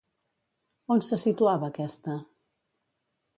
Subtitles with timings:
[0.95, 2.17] On se situava aquesta?